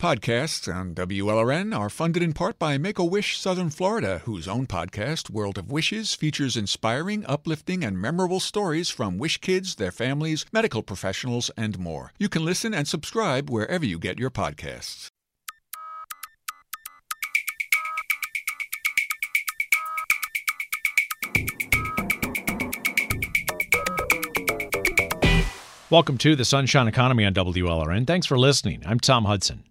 [0.00, 4.64] Podcasts on WLRN are funded in part by Make a Wish Southern Florida, whose own
[4.64, 10.46] podcast, World of Wishes, features inspiring, uplifting, and memorable stories from wish kids, their families,
[10.52, 12.12] medical professionals, and more.
[12.16, 15.10] You can listen and subscribe wherever you get your podcasts.
[25.90, 28.06] Welcome to the Sunshine Economy on WLRN.
[28.06, 28.84] Thanks for listening.
[28.86, 29.64] I'm Tom Hudson.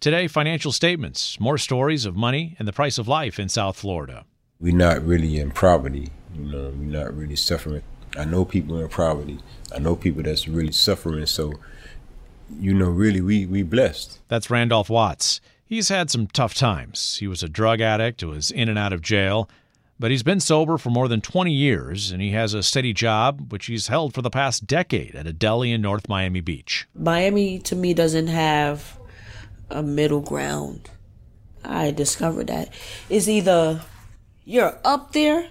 [0.00, 4.24] Today, financial statements, more stories of money and the price of life in South Florida.
[4.60, 7.82] We're not really in poverty, you know, we're not really suffering.
[8.16, 9.40] I know people in poverty.
[9.74, 11.54] I know people that's really suffering, so
[12.60, 14.20] you know, really we we blessed.
[14.28, 15.40] That's Randolph Watts.
[15.66, 17.16] He's had some tough times.
[17.16, 19.50] He was a drug addict, was in and out of jail,
[19.98, 23.50] but he's been sober for more than 20 years and he has a steady job
[23.50, 26.86] which he's held for the past decade at a deli in North Miami Beach.
[26.94, 28.97] Miami to me doesn't have
[29.70, 30.90] a middle ground.
[31.64, 32.72] I discovered that
[33.10, 33.80] it's either
[34.44, 35.48] you're up there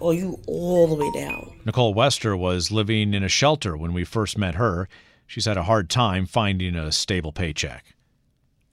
[0.00, 1.60] or you all the way down.
[1.64, 4.88] Nicole Wester was living in a shelter when we first met her.
[5.26, 7.94] She's had a hard time finding a stable paycheck.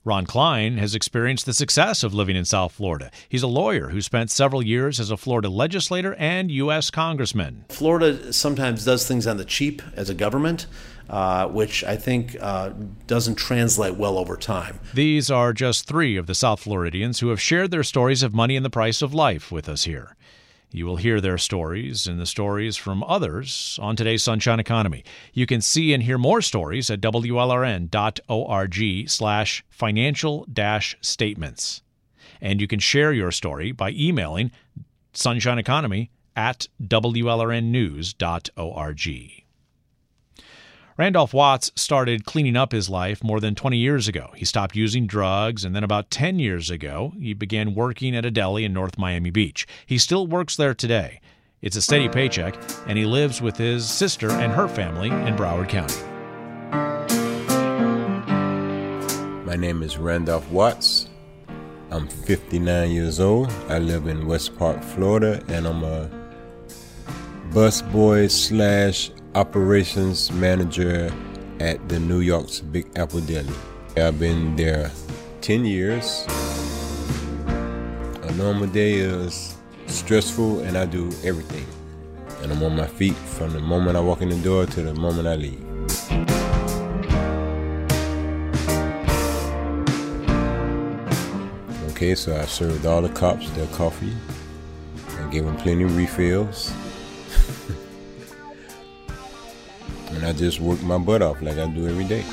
[0.06, 3.10] Ron Klein has experienced the success of living in South Florida.
[3.28, 6.92] He's a lawyer who spent several years as a Florida legislator and U.S.
[6.92, 7.64] congressman.
[7.70, 10.66] Florida sometimes does things on the cheap as a government.
[11.08, 12.70] Uh, which I think uh,
[13.06, 14.80] doesn't translate well over time.
[14.92, 18.56] These are just three of the South Floridians who have shared their stories of money
[18.56, 20.16] and the price of life with us here.
[20.72, 25.04] You will hear their stories and the stories from others on today's Sunshine Economy.
[25.32, 28.74] You can see and hear more stories at wlrn.org
[29.08, 31.82] slash financial dash statements.
[32.40, 34.50] And you can share your story by emailing
[35.14, 38.16] sunshineeconomy at wlrnnews.org.
[40.98, 44.30] Randolph Watts started cleaning up his life more than 20 years ago.
[44.34, 48.30] He stopped using drugs, and then about 10 years ago, he began working at a
[48.30, 49.66] deli in North Miami Beach.
[49.84, 51.20] He still works there today.
[51.60, 52.56] It's a steady paycheck,
[52.86, 56.00] and he lives with his sister and her family in Broward County.
[59.44, 61.10] My name is Randolph Watts.
[61.90, 63.52] I'm 59 years old.
[63.68, 66.08] I live in West Park, Florida, and I'm a
[67.50, 71.12] busboy slash operations manager
[71.60, 73.52] at the New York's Big Apple Deli.
[73.94, 74.90] I've been there
[75.42, 76.24] 10 years.
[77.46, 79.54] A normal day is
[79.88, 81.66] stressful and I do everything.
[82.40, 84.94] And I'm on my feet from the moment I walk in the door to the
[84.94, 85.62] moment I leave.
[91.90, 94.14] Okay, so I served all the cops their coffee.
[95.18, 96.72] I gave them plenty of refills.
[100.16, 102.24] And I just work my butt off like I do every day.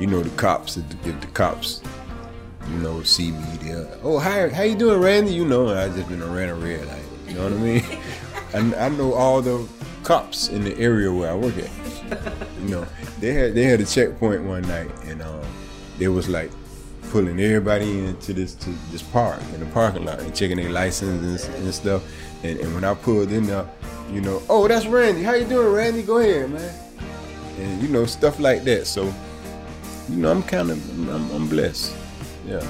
[0.00, 1.80] You know the cops, if the, if the cops,
[2.68, 5.32] you know, see me, they oh hi, how you doing, Randy?
[5.32, 7.02] You know, I just been around a red light.
[7.28, 7.84] You know what I mean?
[8.54, 9.66] and I know all the
[10.02, 11.70] cops in the area where I work at.
[12.62, 12.86] You know,
[13.20, 15.46] they had they had a checkpoint one night, and um,
[15.98, 16.50] they was like
[17.10, 21.44] pulling everybody into this to this park in the parking lot and checking their license
[21.44, 22.02] and, and stuff.
[22.42, 23.68] And, and, when I pulled in there,
[24.10, 25.22] you know, oh that's Randy.
[25.22, 26.02] How you doing, Randy?
[26.02, 26.74] Go ahead, man.
[27.58, 28.86] And you know stuff like that.
[28.86, 29.12] So,
[30.08, 31.94] you know, I'm kind of I'm, I'm blessed.
[32.46, 32.60] Yeah.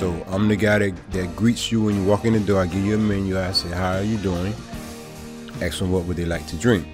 [0.00, 2.62] So I'm the guy that, that greets you when you walk in the door.
[2.62, 3.38] I give you a menu.
[3.38, 4.54] I say, how are you doing?
[5.60, 6.86] Ask them what would they like to drink.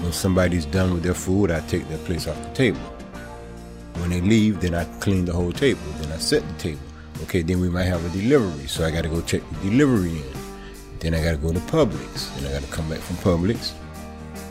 [0.00, 2.80] When somebody's done with their food, I take their place off the table.
[4.00, 5.80] When they leave, then I clean the whole table.
[6.00, 6.80] Then I set the table.
[7.22, 8.66] Okay, then we might have a delivery.
[8.66, 10.32] So I got to go check the delivery in.
[10.98, 12.34] Then I got to go to Publix.
[12.34, 13.74] Then I got to come back from Publix.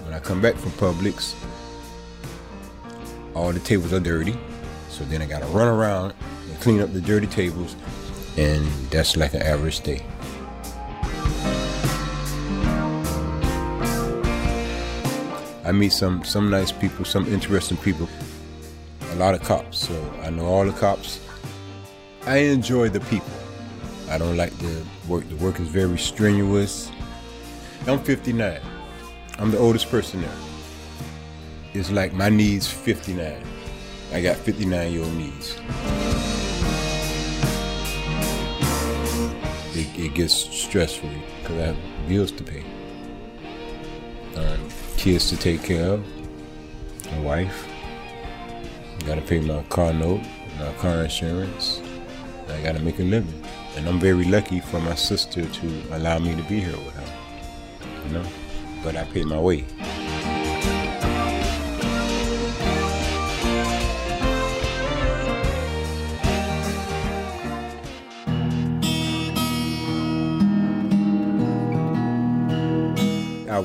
[0.05, 1.35] When I come back from Publix,
[3.35, 4.39] all the tables are dirty.
[4.87, 6.13] So then I got to run around
[6.61, 7.75] clean up the dirty tables,
[8.37, 10.05] and that's like an average day.
[15.65, 18.07] I meet some some nice people, some interesting people,
[19.11, 19.87] a lot of cops.
[19.87, 21.19] So I know all the cops.
[22.25, 23.33] I enjoy the people.
[24.09, 25.27] I don't like the work.
[25.29, 26.91] The work is very strenuous.
[27.87, 28.61] I'm 59.
[29.39, 30.37] I'm the oldest person there.
[31.73, 33.43] It's like my knees 59.
[34.13, 35.57] I got 59 year old knees.
[40.05, 41.09] It, gets stressful
[41.41, 41.77] because I have
[42.07, 42.63] bills to pay,
[44.35, 46.05] um, kids to take care of,
[47.11, 47.67] my wife.
[49.05, 50.21] Got to pay my car note,
[50.59, 51.81] my car insurance.
[52.47, 53.41] I gotta make a living.
[53.75, 58.07] And I'm very lucky for my sister to allow me to be here with her.
[58.07, 58.25] You know?
[58.83, 59.65] But I paid my way.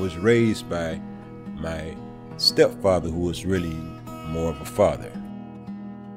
[0.06, 1.00] Was raised by
[1.56, 1.96] my
[2.36, 3.74] stepfather, who was really
[4.28, 5.10] more of a father.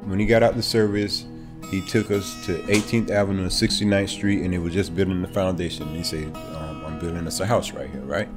[0.04, 1.26] When he got out the service,
[1.72, 5.28] he took us to 18th Avenue and 69th Street, and they were just building the
[5.28, 5.88] foundation.
[5.96, 8.30] He said, um, "I'm building us a house right here, right?"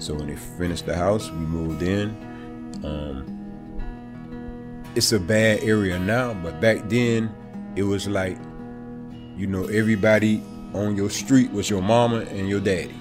[0.00, 2.08] So when they finished the house, we moved in.
[2.82, 3.24] Um,
[4.96, 7.32] it's a bad area now, but back then,
[7.76, 8.38] it was like,
[9.36, 10.42] you know, everybody
[10.74, 12.94] on your street was your mama and your daddy.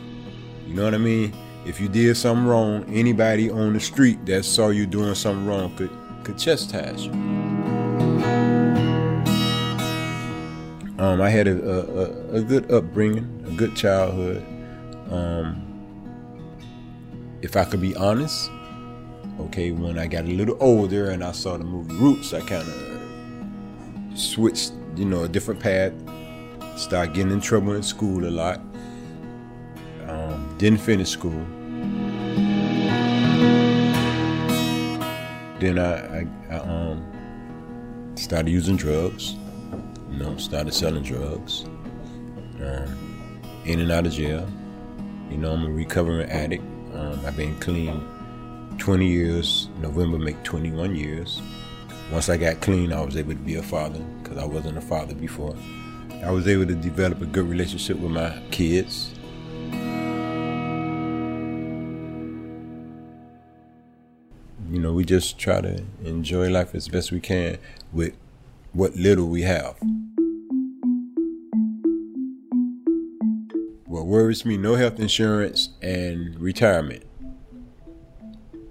[0.68, 1.34] You know what I mean?
[1.66, 5.76] If you did something wrong, anybody on the street that saw you doing something wrong
[5.76, 5.90] could
[6.24, 7.12] could chastise you.
[10.98, 14.46] Um, I had a, a, a, good upbringing, a good childhood.
[15.12, 15.62] Um,
[17.42, 18.50] if I could be honest,
[19.42, 22.68] okay, when I got a little older and I saw the movie Roots, I kind
[22.68, 25.94] of switched, you know, a different path.
[26.76, 28.60] Started getting in trouble in school a lot.
[30.08, 31.46] Um, didn't finish school.
[35.60, 39.36] Then I, I, I um, started using drugs
[40.16, 41.66] you know, started selling drugs.
[42.62, 44.48] Um, in and out of jail.
[45.30, 46.64] You know, I'm a recovering addict.
[46.94, 48.02] Um, I've been clean
[48.78, 49.70] 20 years.
[49.82, 51.42] November make 21 years.
[52.12, 54.82] Once I got clean, I was able to be a father because I wasn't a
[54.82, 55.56] father before.
[56.24, 59.12] I was able to develop a good relationship with my kids.
[64.96, 67.58] We just try to enjoy life as best we can
[67.92, 68.16] with
[68.72, 69.76] what little we have.
[73.86, 77.04] What worries me, no health insurance and retirement.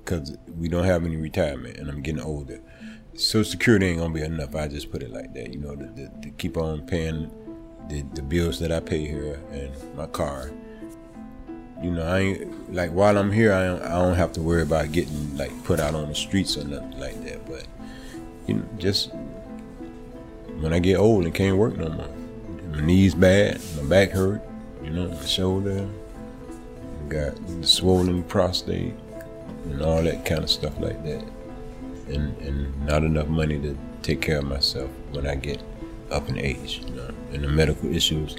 [0.03, 2.61] Because we don't have any retirement and I'm getting older.
[3.15, 4.55] Social Security ain't gonna be enough.
[4.55, 7.31] I just put it like that, you know, to, to, to keep on paying
[7.89, 10.51] the, the bills that I pay here and my car.
[11.85, 14.63] You know, I ain't like while I'm here, I don't, I don't have to worry
[14.63, 17.47] about getting like put out on the streets or nothing like that.
[17.47, 17.67] But
[18.47, 19.11] you know, just
[20.61, 22.09] when I get old and can't work no more,
[22.71, 24.41] my knees bad, my back hurt,
[24.83, 25.87] you know, my shoulder,
[27.11, 28.95] got swollen prostate,
[29.67, 31.23] and all that kind of stuff like that,
[32.09, 35.63] and and not enough money to take care of myself when I get
[36.11, 38.37] up in age, you know, and the medical issues.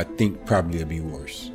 [0.00, 1.50] I think probably it'll be worse.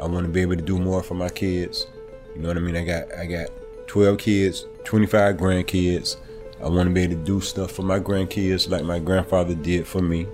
[0.00, 1.88] I want to be able to do more for my kids.
[2.36, 2.76] You know what I mean?
[2.76, 3.48] I got I got
[3.88, 6.14] 12 kids, 25 grandkids.
[6.62, 9.84] I want to be able to do stuff for my grandkids like my grandfather did
[9.84, 10.28] for me.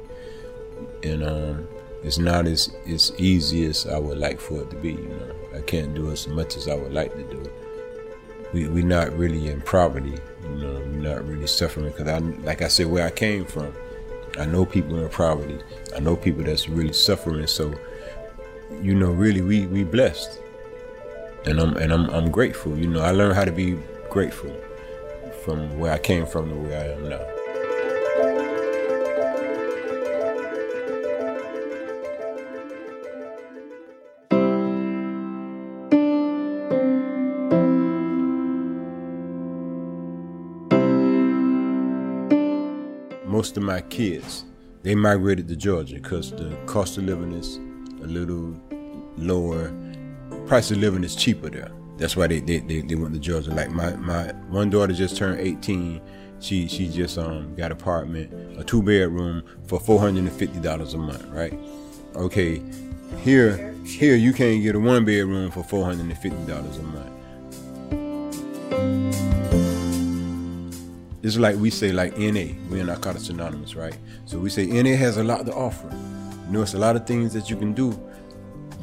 [1.02, 1.66] And um,
[2.02, 4.92] it's not as, as easy as I would like for it to be.
[4.92, 7.50] You know, I can't do as much as I would like to do.
[8.52, 10.18] We we're not really in poverty.
[10.42, 13.72] You know, we're not really suffering because I, like I said, where I came from,
[14.38, 15.58] I know people in poverty.
[15.94, 17.46] I know people that's really suffering.
[17.46, 17.74] So,
[18.82, 20.40] you know, really, we we blessed
[21.46, 22.76] and I'm and I'm I'm grateful.
[22.76, 23.78] You know, I learned how to be
[24.10, 24.54] grateful
[25.44, 27.33] from where I came from to where I am now.
[43.44, 44.46] Most of my kids,
[44.84, 47.56] they migrated to Georgia because the cost of living is
[48.02, 48.58] a little
[49.18, 49.70] lower
[50.46, 51.70] price of living is cheaper there.
[51.98, 53.50] That's why they, they, they, they went to Georgia.
[53.50, 56.00] Like my, my one daughter just turned 18.
[56.40, 60.94] She she just um got apartment, a two bedroom for four hundred and fifty dollars
[60.94, 61.52] a month, right?
[62.16, 62.62] Okay,
[63.18, 66.82] here here you can't get a one bedroom for four hundred and fifty dollars a
[66.82, 67.13] month.
[71.24, 73.96] It's like we say like NA, we in Narcotics Anonymous, right?
[74.26, 75.88] So we say NA has a lot to offer.
[75.88, 77.98] You know, it's a lot of things that you can do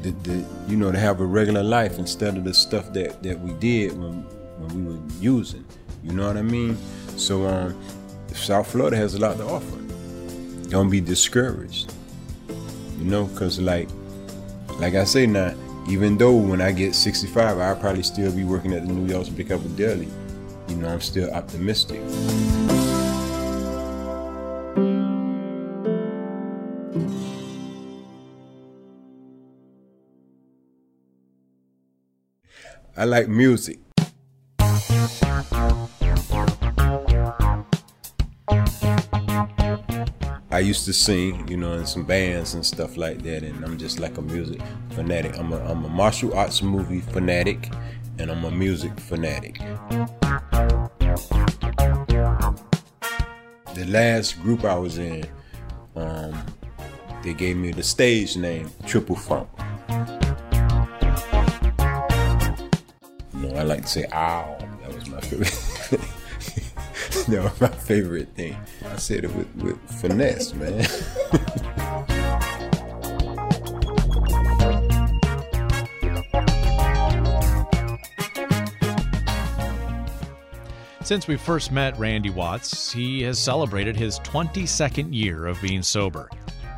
[0.02, 3.52] the, you know to have a regular life instead of the stuff that that we
[3.60, 4.24] did when
[4.58, 5.64] when we were using.
[6.02, 6.76] You know what I mean?
[7.16, 7.80] So um,
[8.34, 9.78] South Florida has a lot to offer.
[10.68, 11.94] Don't be discouraged.
[12.98, 13.88] You know, cause like
[14.80, 15.54] like I say now,
[15.88, 19.28] even though when I get 65, I'll probably still be working at the New York's
[19.28, 20.08] Big Apple Deli
[20.72, 22.00] you know, I'm still optimistic.
[32.96, 33.80] I like music.
[40.50, 43.76] I used to sing, you know, in some bands and stuff like that, and I'm
[43.76, 44.60] just like a music
[44.90, 45.38] fanatic.
[45.38, 47.70] I'm a, I'm a martial arts movie fanatic,
[48.18, 49.60] and I'm a music fanatic.
[53.74, 55.24] The last group I was in,
[55.96, 56.34] um,
[57.22, 59.48] they gave me the stage name Triple Funk.
[63.34, 65.50] You know, I like to say "ow." That was my favorite.
[67.28, 68.56] that was my favorite thing.
[68.84, 70.86] I said it with, with finesse, man.
[81.04, 86.28] Since we first met Randy Watts, he has celebrated his 22nd year of being sober.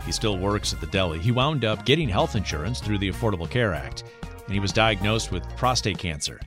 [0.06, 1.18] He still works at the deli.
[1.18, 4.04] He wound up getting health insurance through the Affordable Care Act,
[4.46, 6.40] and he was diagnosed with prostate cancer.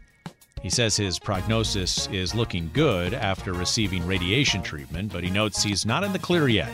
[0.64, 5.86] He says his prognosis is looking good after receiving radiation treatment, but he notes he's
[5.86, 6.72] not in the clear yet.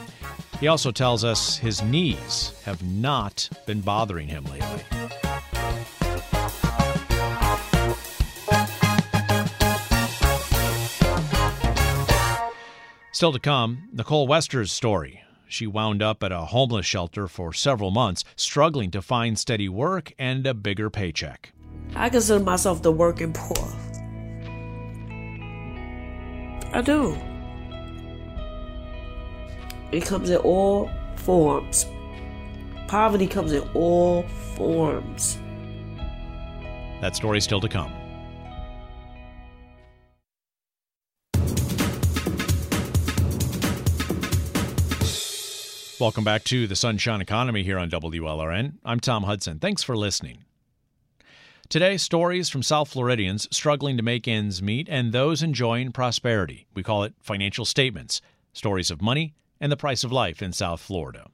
[0.62, 4.84] He also tells us his knees have not been bothering him lately.
[13.24, 15.22] Still to come, Nicole Wester's story.
[15.48, 20.12] She wound up at a homeless shelter for several months, struggling to find steady work
[20.20, 21.54] and a bigger paycheck.
[21.96, 23.74] I consider myself the working poor.
[26.74, 27.18] I do.
[29.94, 31.86] It comes in all forms.
[32.90, 34.24] Poverty comes in all
[34.58, 35.38] forms.
[37.00, 38.03] That story still to come.
[46.04, 48.74] Welcome back to the Sunshine Economy here on WLRN.
[48.84, 49.60] I'm Tom Hudson.
[49.60, 50.40] Thanks for listening.
[51.70, 56.68] Today, stories from South Floridians struggling to make ends meet and those enjoying prosperity.
[56.76, 58.20] We call it financial statements,
[58.52, 61.28] stories of money and the price of life in South Florida.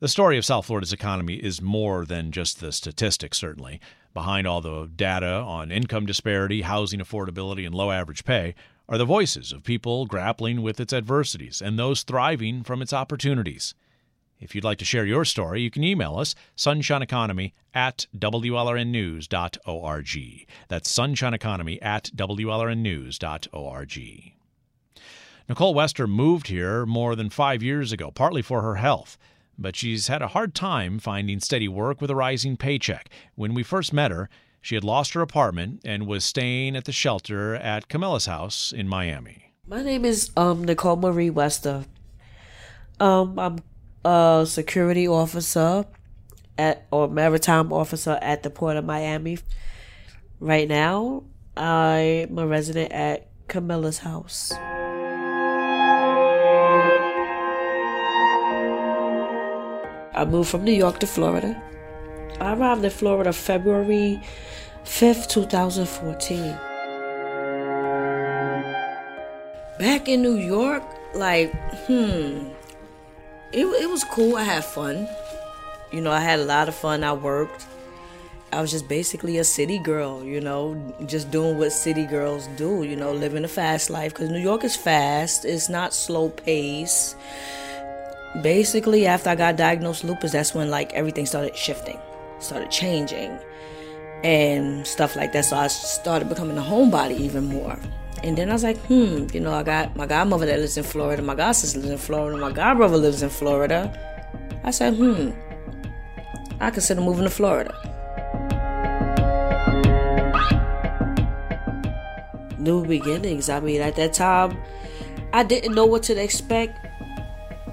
[0.00, 3.80] The story of South Florida's economy is more than just the statistics, certainly.
[4.12, 8.56] Behind all the data on income disparity, housing affordability, and low average pay
[8.88, 13.74] are the voices of people grappling with its adversities and those thriving from its opportunities.
[14.38, 20.46] If you'd like to share your story, you can email us, sunshineeconomy at WLRNnews.org.
[20.68, 24.32] That's sunshineeconomy at WLRNnews.org.
[25.48, 29.16] Nicole Wester moved here more than five years ago, partly for her health,
[29.56, 33.08] but she's had a hard time finding steady work with a rising paycheck.
[33.36, 34.28] When we first met her,
[34.66, 38.88] she had lost her apartment and was staying at the shelter at Camillus house in
[38.88, 39.52] Miami.
[39.64, 41.84] My name is um, Nicole Marie Wester.
[42.98, 43.58] Um, I'm
[44.04, 45.86] a security officer
[46.58, 49.38] at or maritime officer at the port of Miami.
[50.40, 51.22] Right now,
[51.56, 54.50] I'm a resident at Camillus house.
[60.12, 61.62] I moved from New York to Florida.
[62.40, 64.20] I arrived in Florida February
[64.84, 66.52] 5th, 2014.
[69.78, 70.82] Back in New York,
[71.14, 71.54] like,
[71.86, 72.48] hmm,
[73.52, 74.36] it, it was cool.
[74.36, 75.08] I had fun.
[75.92, 77.04] You know, I had a lot of fun.
[77.04, 77.66] I worked.
[78.52, 82.84] I was just basically a city girl, you know, just doing what city girls do,
[82.84, 84.14] you know, living a fast life.
[84.14, 87.16] Because New York is fast, it's not slow pace.
[88.42, 91.98] Basically, after I got diagnosed lupus, that's when like everything started shifting,
[92.38, 93.38] started changing,
[94.24, 95.44] and stuff like that.
[95.44, 97.78] So I started becoming a homebody even more.
[98.22, 100.84] And then I was like, hmm, you know, I got my godmother that lives in
[100.84, 103.92] Florida, my godsister lives in Florida, my godbrother lives in Florida.
[104.64, 105.30] I said, hmm,
[106.60, 107.74] I consider moving to Florida.
[112.58, 113.48] New beginnings.
[113.48, 114.58] I mean, at that time,
[115.32, 116.78] I didn't know what to expect,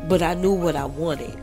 [0.08, 1.40] but I knew what I wanted.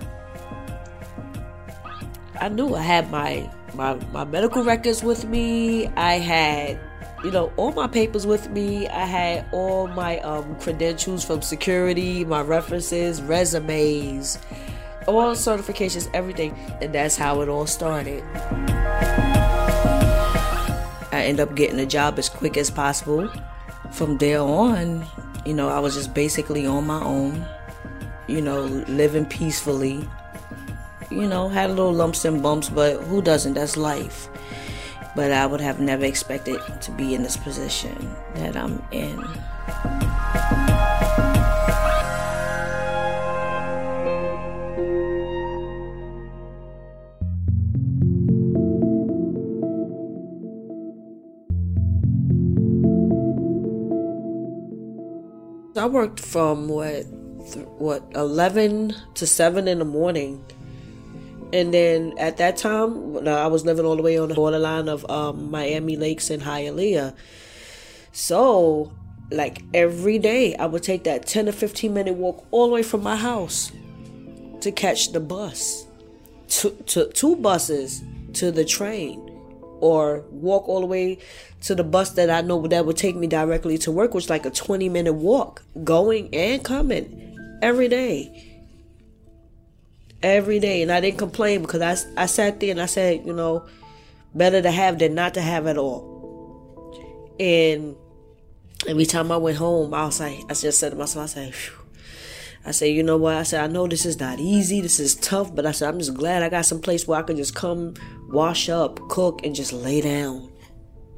[2.41, 5.87] I knew I had my my, my medical records with me.
[5.89, 6.81] I had
[7.25, 8.89] you know, all my papers with me.
[8.89, 14.39] I had all my um, credentials from security, my references, resumes,
[15.07, 16.55] all certifications, everything.
[16.81, 18.25] And that's how it all started.
[21.13, 23.31] I ended up getting a job as quick as possible.
[23.93, 25.05] From there on,
[25.45, 27.45] you know, I was just basically on my own,
[28.29, 30.09] you know, living peacefully.
[31.11, 33.55] You know, had a little lumps and bumps, but who doesn't?
[33.55, 34.29] That's life
[35.17, 39.23] but I would have never expected to be in this position that I'm in.
[55.77, 57.07] I worked from what
[57.53, 60.45] th- what eleven to seven in the morning.
[61.53, 65.09] And then at that time, I was living all the way on the borderline of
[65.11, 67.15] um, Miami Lakes and Hialeah.
[68.13, 68.93] So,
[69.31, 72.83] like every day, I would take that 10 to 15 minute walk all the way
[72.83, 73.73] from my house
[74.61, 75.87] to catch the bus,
[76.49, 78.03] to, to two buses
[78.35, 79.19] to the train,
[79.81, 81.19] or walk all the way
[81.63, 84.47] to the bus that I know that would take me directly to work, which like
[84.47, 88.50] a 20 minute walk, going and coming every day
[90.23, 93.33] every day and I didn't complain because I, I sat there and I said, you
[93.33, 93.67] know,
[94.35, 96.09] better to have than not to have at all.
[97.39, 97.97] And
[98.87, 101.55] every time I went home, I was like, I just said to myself, I said,
[101.55, 101.81] Phew.
[102.65, 103.37] I said, you know what?
[103.37, 105.99] I said, I know this is not easy, this is tough, but I said, I'm
[105.99, 107.95] just glad I got some place where I can just come,
[108.29, 110.49] wash up, cook, and just lay down.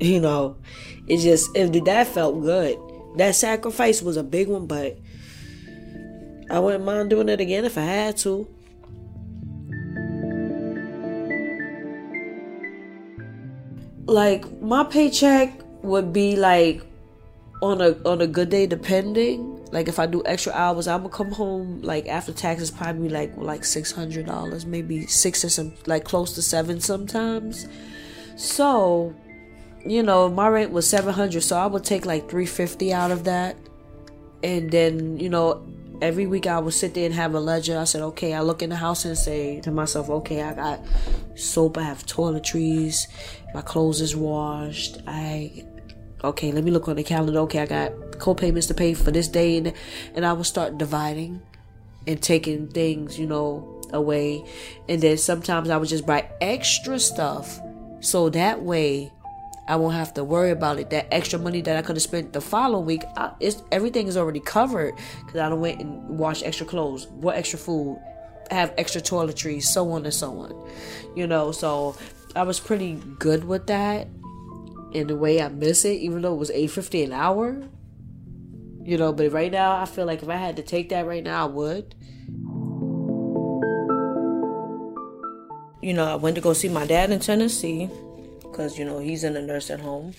[0.01, 0.57] You know,
[1.07, 2.77] it just, if that felt good.
[3.19, 4.99] That sacrifice was a big one, but
[6.51, 8.49] I wouldn't mind doing it again if I had to.
[14.07, 16.83] Like my paycheck would be like
[17.61, 19.59] on a on a good day depending.
[19.73, 23.35] Like if i do extra hours i'm gonna come home like after taxes probably like
[23.39, 27.67] like six hundred dollars maybe six or some like close to seven sometimes.
[28.37, 29.15] So
[29.87, 33.57] you know my rent was 700 so i would take like 350 out of that.
[34.43, 35.65] And then you know
[36.03, 37.79] every week I would sit there and have a ledger.
[37.79, 40.81] I said, okay, I look in the house and say to myself, okay, I got
[41.37, 43.07] soap, I have toiletries,
[43.55, 44.99] my clothes is washed.
[45.07, 45.65] I
[46.25, 47.41] okay, let me look on the calendar.
[47.41, 49.73] Okay, I got co-payments to pay for this day and
[50.15, 51.43] and I would start dividing
[52.07, 54.45] and taking things, you know, away.
[54.89, 57.61] And then sometimes I would just buy extra stuff
[58.01, 59.13] so that way
[59.69, 60.91] I won't have to worry about it.
[60.91, 63.33] That extra money that I could have spent the following week, I,
[63.71, 64.95] everything is already covered
[65.25, 68.01] because I don't went and wash extra clothes, bought extra food,
[68.51, 70.71] have extra toiletries, so on and so on.
[71.15, 71.97] You know, so
[72.35, 74.09] I was pretty good with that.
[74.93, 77.63] In the way I miss it, even though it was eight fifty an hour.
[78.85, 81.23] You know, but right now I feel like if I had to take that right
[81.23, 81.95] now, I would.
[85.81, 87.89] You know, I went to go see my dad in Tennessee
[88.43, 90.15] because you know he's in a nursing home.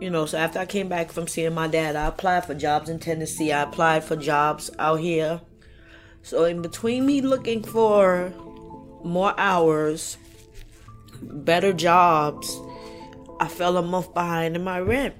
[0.00, 2.88] You know, so after I came back from seeing my dad, I applied for jobs
[2.88, 3.52] in Tennessee.
[3.52, 5.40] I applied for jobs out here.
[6.22, 8.32] So in between me looking for
[9.04, 10.16] more hours,
[11.20, 12.60] better jobs,
[13.40, 15.14] I fell a month behind in my rent.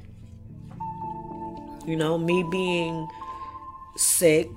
[1.86, 3.08] You know, me being
[3.96, 4.48] sick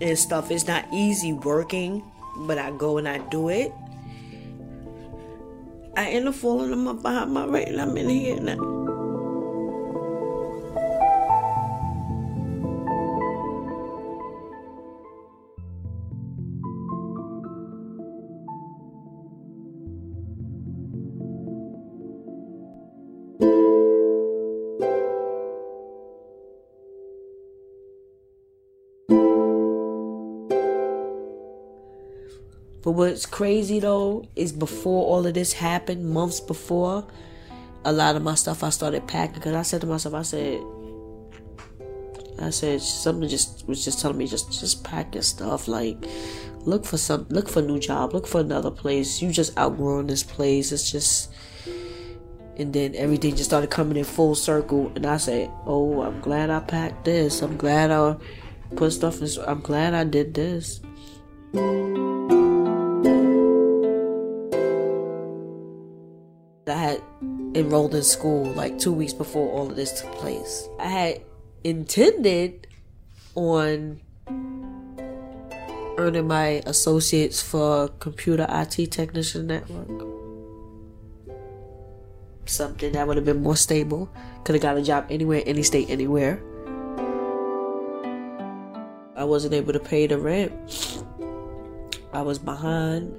[0.00, 2.02] and stuff, it's not easy working,
[2.46, 3.72] but I go and I do it.
[5.96, 8.83] I end up falling a month behind my rent, and I'm in here now.
[32.84, 37.06] But what's crazy though is before all of this happened, months before,
[37.82, 39.36] a lot of my stuff I started packing.
[39.36, 40.62] Because I said to myself, I said,
[42.38, 45.66] I said something just was just telling me just just pack your stuff.
[45.66, 45.96] Like
[46.66, 48.12] look for some look for a new job.
[48.12, 49.22] Look for another place.
[49.22, 50.70] You just outgrown this place.
[50.70, 51.32] It's just
[52.58, 54.92] and then everything just started coming in full circle.
[54.94, 57.40] And I said oh I'm glad I packed this.
[57.40, 58.16] I'm glad I
[58.76, 60.82] put stuff in I'm glad I did this
[67.64, 70.68] enrolled in school like two weeks before all of this took place.
[70.78, 71.22] I had
[71.64, 72.66] intended
[73.34, 74.00] on
[75.96, 80.06] earning my associates for computer IT technician network.
[82.46, 84.10] Something that would have been more stable.
[84.44, 86.42] Could have got a job anywhere, any state, anywhere.
[89.16, 91.02] I wasn't able to pay the rent.
[92.12, 93.16] I was behind.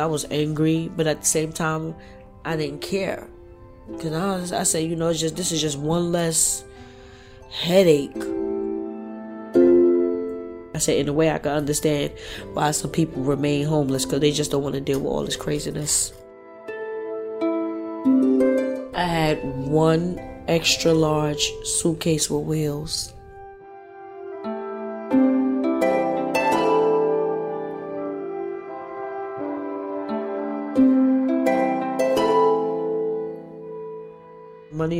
[0.00, 1.94] I was angry, but at the same time,
[2.44, 3.28] I didn't care.
[3.98, 6.64] Cause I, I said, you know, just this is just one less
[7.50, 8.16] headache.
[10.74, 12.12] I said, in a way, I can understand
[12.54, 15.36] why some people remain homeless because they just don't want to deal with all this
[15.36, 16.12] craziness.
[18.94, 23.12] I had one extra large suitcase with wheels.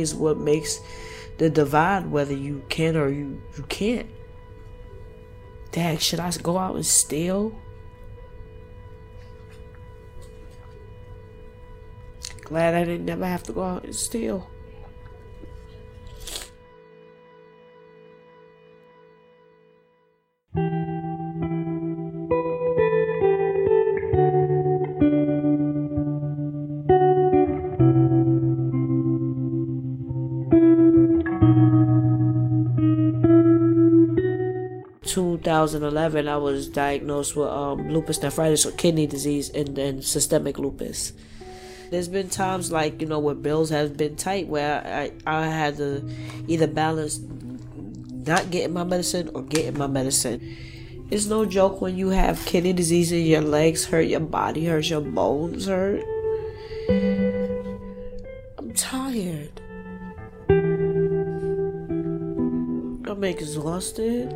[0.01, 0.79] Is what makes
[1.37, 4.09] the divide whether you can or you, you can't.
[5.71, 7.57] Dad, should I go out and steal?
[12.43, 14.49] Glad I didn't never have to go out and steal.
[35.69, 41.13] 2011, I was diagnosed with um, lupus nephritis or kidney disease and, then systemic lupus.
[41.91, 45.77] There's been times like, you know, where bills have been tight where I, I had
[45.77, 46.09] to
[46.47, 50.41] either balance not getting my medicine or getting my medicine.
[51.11, 54.89] It's no joke when you have kidney disease and your legs hurt, your body hurts,
[54.89, 56.03] your bones hurt.
[58.57, 59.61] I'm tired.
[63.07, 64.33] I'm exhausted.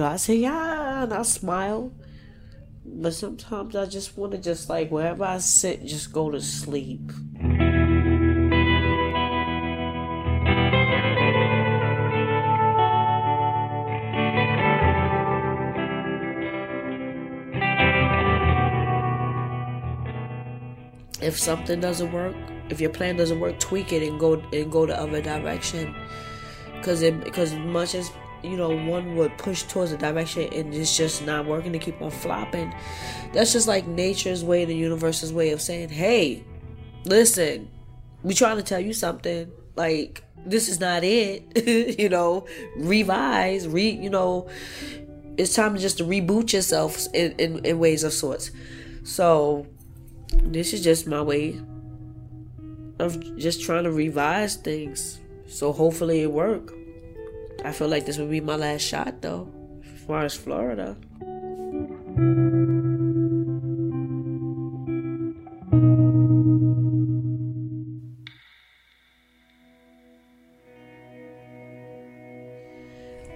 [0.00, 1.92] Know, I say, yeah, and I smile.
[2.86, 7.12] But sometimes I just want to just like wherever I sit, just go to sleep.
[21.20, 22.34] If something doesn't work,
[22.70, 25.94] if your plan doesn't work, tweak it and go and go the other direction.
[26.78, 28.10] Because it because much as
[28.42, 32.00] you know, one would push towards a direction and it's just not working to keep
[32.00, 32.74] on flopping.
[33.32, 36.44] That's just like nature's way, the universe's way of saying, hey,
[37.04, 37.68] listen,
[38.22, 39.50] we trying to tell you something.
[39.76, 41.66] Like, this is not it.
[41.98, 44.48] you know, revise, re, you know,
[45.36, 48.50] it's time to just to reboot yourself in, in, in ways of sorts.
[49.04, 49.66] So,
[50.32, 51.60] this is just my way
[52.98, 55.20] of just trying to revise things.
[55.48, 56.72] So hopefully it work.
[57.62, 59.48] I feel like this would be my last shot, though,
[59.84, 60.96] as far as Florida.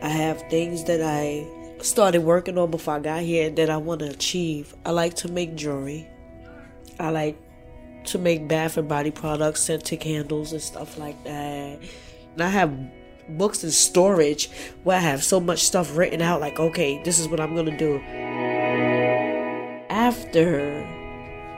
[0.03, 1.47] I have things that I
[1.83, 4.75] started working on before I got here that I want to achieve.
[4.85, 6.09] I like to make jewelry.
[6.99, 7.39] I like
[8.07, 11.81] to make bath and body products, scented candles, and stuff like that.
[12.33, 12.73] And I have
[13.29, 14.51] books in storage
[14.83, 17.77] where I have so much stuff written out like okay this is what I'm gonna
[17.77, 18.01] do.
[19.89, 20.85] After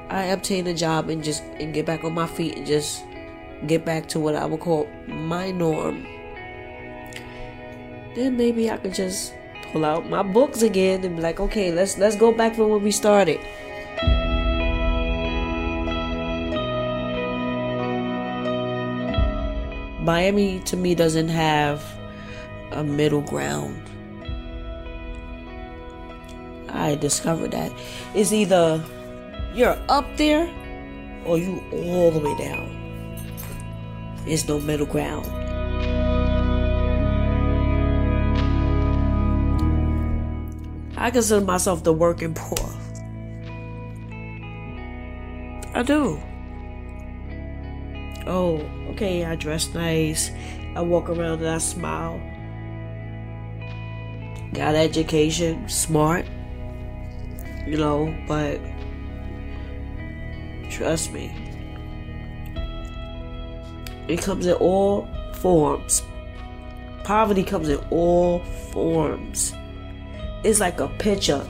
[0.09, 3.03] I obtain a job and just and get back on my feet and just
[3.67, 6.07] get back to what I would call my norm
[8.15, 9.35] then maybe I could just
[9.73, 12.79] pull out my books again and be like okay let's let's go back from where
[12.79, 13.41] we started
[20.07, 21.85] Miami to me doesn't have
[22.71, 23.83] a middle ground.
[26.69, 27.73] I discovered that
[28.15, 28.81] it's either
[29.53, 30.49] you're up there
[31.25, 32.71] or you all the way down.
[34.25, 35.27] There's no middle ground.
[40.97, 42.71] I consider myself the working poor.
[45.75, 46.23] I do
[48.27, 48.59] oh,
[48.91, 50.31] okay, I dress nice.
[50.75, 52.21] I walk around and I smile.
[54.53, 56.27] Got education, smart,
[57.67, 58.61] you know, but
[60.71, 61.35] trust me,
[64.09, 66.03] it comes in all forms.
[67.05, 69.53] Poverty comes in all forms.
[70.45, 71.47] It's like a picture,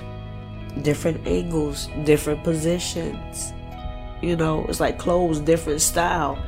[0.83, 3.53] different angles, different positions.
[4.23, 6.39] You know, it's like clothes, different style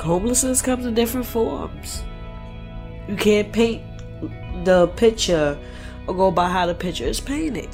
[0.00, 2.02] homelessness comes in different forms.
[3.08, 3.82] You can't paint
[4.64, 5.58] the picture
[6.06, 7.68] or go by how the picture is painted.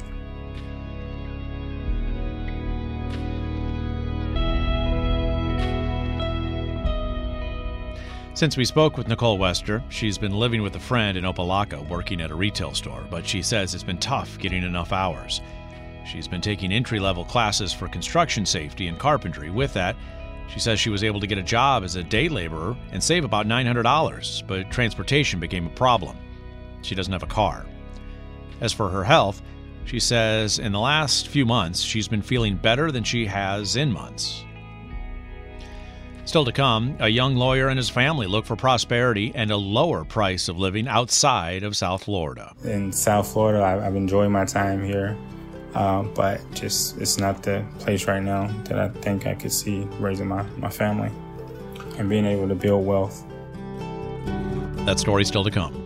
[8.35, 12.19] Since we spoke with Nicole Wester, she's been living with a friend in Opa-locka working
[12.19, 15.39] at a retail store, but she says it's been tough getting enough hours.
[16.05, 19.49] She's been taking entry level classes for construction safety and carpentry.
[19.49, 19.95] With that,
[20.47, 23.25] she says she was able to get a job as a day laborer and save
[23.25, 26.17] about $900, but transportation became a problem.
[26.81, 27.65] She doesn't have a car.
[28.61, 29.41] As for her health,
[29.85, 33.91] she says in the last few months she's been feeling better than she has in
[33.91, 34.43] months.
[36.25, 40.05] Still to come, a young lawyer and his family look for prosperity and a lower
[40.05, 42.53] price of living outside of South Florida.
[42.63, 45.17] In South Florida, I've enjoyed my time here.
[45.73, 49.81] Uh, but just it's not the place right now that I think I could see
[49.99, 51.11] raising my, my family.
[51.97, 53.23] and being able to build wealth.
[54.85, 55.79] That story still to come.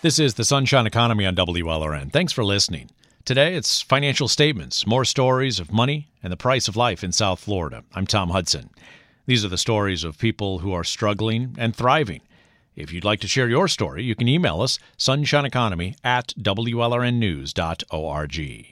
[0.00, 2.12] This is the Sunshine Economy on WLRN.
[2.12, 2.88] Thanks for listening.
[3.28, 7.40] Today it's financial statements, more stories of money and the price of life in South
[7.40, 7.84] Florida.
[7.94, 8.70] I'm Tom Hudson.
[9.26, 12.22] These are the stories of people who are struggling and thriving.
[12.74, 18.66] If you'd like to share your story, you can email us sunshineeconomy at WLRNnews.org.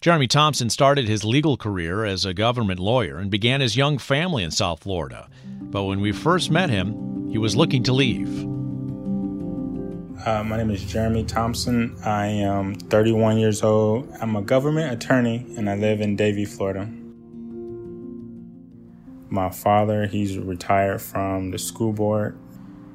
[0.00, 4.42] Jeremy Thompson started his legal career as a government lawyer and began his young family
[4.42, 5.28] in South Florida.
[5.46, 8.59] But when we first met him, he was looking to leave.
[10.26, 11.96] Uh, my name is Jeremy Thompson.
[12.04, 14.12] I am 31 years old.
[14.20, 16.86] I'm a government attorney and I live in Davie, Florida.
[19.30, 22.36] My father, he's retired from the school board.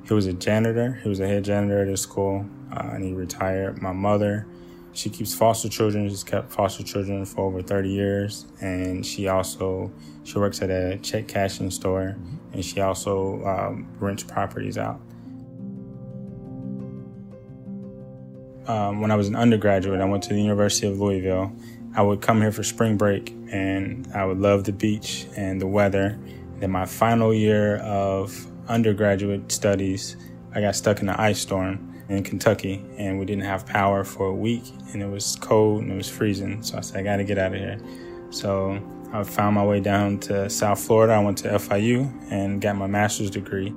[0.07, 0.99] He was a janitor.
[1.01, 3.81] He was a head janitor at the school, uh, and he retired.
[3.81, 4.45] My mother,
[4.93, 6.07] she keeps foster children.
[6.07, 9.91] She's kept foster children for over 30 years, and she also
[10.25, 12.17] she works at a check cashing store,
[12.53, 15.01] and she also um, rents properties out.
[18.67, 21.51] Um, when I was an undergraduate, I went to the University of Louisville.
[21.95, 25.67] I would come here for spring break and I would love the beach and the
[25.67, 26.19] weather.
[26.59, 30.17] Then my final year of undergraduate studies,
[30.53, 34.27] I got stuck in an ice storm in Kentucky and we didn't have power for
[34.27, 36.61] a week and it was cold and it was freezing.
[36.63, 37.79] So I said, I got to get out of here.
[38.29, 38.81] So
[39.13, 41.13] I found my way down to South Florida.
[41.13, 43.73] I went to FIU and got my master's degree.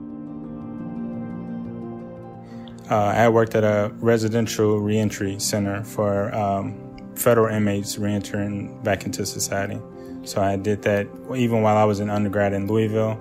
[2.90, 9.27] Uh, I worked at a residential reentry center for um, federal inmates reentering back into
[9.27, 9.79] society.
[10.24, 13.18] So I did that even while I was in undergrad in Louisville.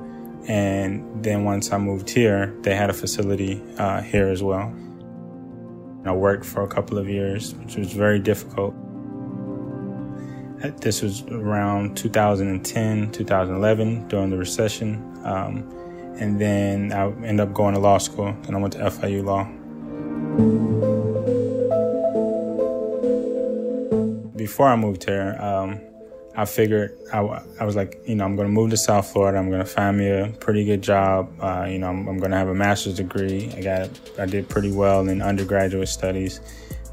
[0.48, 4.74] And then once I moved here, they had a facility uh, here as well.
[6.06, 8.74] I worked for a couple of years, which was very difficult.
[10.80, 15.04] This was around 2010, 2011 during the recession.
[15.26, 15.70] Um,
[16.20, 19.48] and then I ended up going to law school, and I went to FIU Law.
[24.38, 25.82] Before I moved here, um,
[26.36, 27.22] I figured I,
[27.60, 29.40] I, was like, you know, I'm going to move to South Florida.
[29.40, 31.34] I'm going to find me a pretty good job.
[31.40, 33.52] Uh, you know, I'm, I'm going to have a master's degree.
[33.58, 36.40] I got, I did pretty well in undergraduate studies.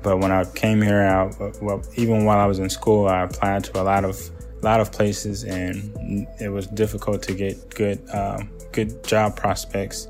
[0.03, 1.27] But when I came here, I,
[1.61, 4.19] well, even while I was in school, I applied to a lot of,
[4.63, 10.09] lot of places, and it was difficult to get good, um, good job prospects.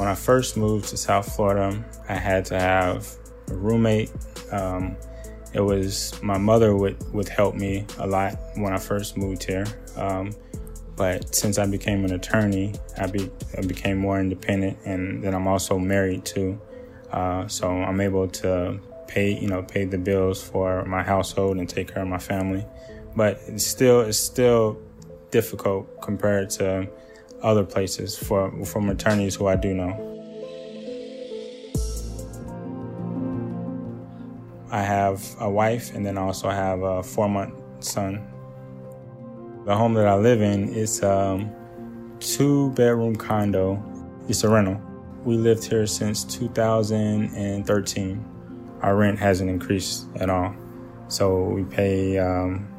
[0.00, 3.06] When I first moved to South Florida, I had to have
[3.48, 4.10] a roommate.
[4.50, 4.96] Um,
[5.52, 9.66] it was my mother would, would help me a lot when I first moved here.
[9.96, 10.34] Um,
[10.96, 15.46] but since I became an attorney, I, be, I, became more independent, and then I'm
[15.46, 16.58] also married too.
[17.12, 21.68] Uh, so I'm able to pay, you know, pay the bills for my household and
[21.68, 22.64] take care of my family.
[23.14, 24.80] But it's still, it's still
[25.30, 26.88] difficult compared to
[27.42, 30.06] other places for from attorneys who I do know.
[34.70, 38.24] I have a wife and then I also have a four month son.
[39.66, 41.52] The home that I live in is a um,
[42.20, 43.82] two bedroom condo.
[44.28, 44.80] It's a rental.
[45.24, 48.24] We lived here since 2013.
[48.82, 50.54] Our rent hasn't increased at all.
[51.08, 52.69] So we pay um,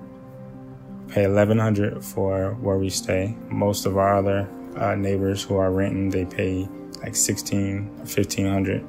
[1.12, 3.36] pay 1100 for where we stay.
[3.50, 6.68] Most of our other uh, neighbors who are renting, they pay
[7.04, 8.88] like 16 1500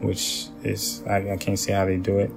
[0.00, 2.30] which is, I, I can't see how they do it.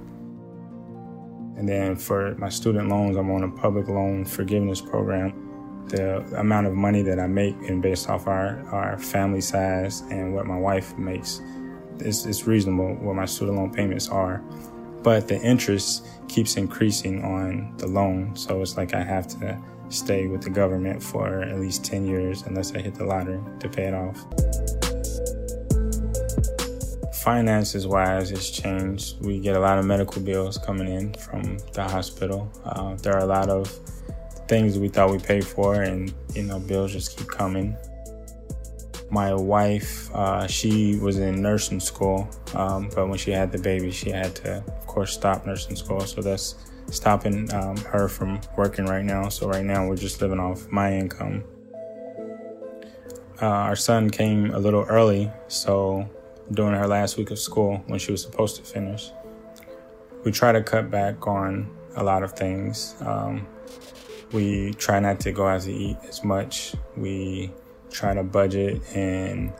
[1.56, 5.86] And then for my student loans, I'm on a public loan forgiveness program.
[5.88, 10.34] The amount of money that I make and based off our, our family size and
[10.34, 11.42] what my wife makes,
[11.98, 14.42] it's, it's reasonable what my student loan payments are
[15.02, 18.36] but the interest keeps increasing on the loan.
[18.36, 22.42] So it's like I have to stay with the government for at least 10 years
[22.42, 24.24] unless I hit the lottery to pay it off.
[27.22, 29.20] Finances wise, it's changed.
[29.24, 32.50] We get a lot of medical bills coming in from the hospital.
[32.64, 33.68] Uh, there are a lot of
[34.46, 37.76] things we thought we paid for, and you know, bills just keep coming.
[39.10, 43.90] My wife, uh, she was in nursing school, um, but when she had the baby,
[43.90, 46.00] she had to, of course, stop nursing school.
[46.00, 46.56] So that's
[46.90, 49.28] stopping um, her from working right now.
[49.28, 51.44] So right now we're just living off my income.
[53.40, 56.08] Uh, our son came a little early, so
[56.50, 59.10] during her last week of school when she was supposed to finish,
[60.24, 62.96] we try to cut back on a lot of things.
[63.00, 63.46] Um,
[64.30, 66.74] We try not to go out to eat as much.
[66.98, 67.50] We
[67.90, 69.52] try to budget and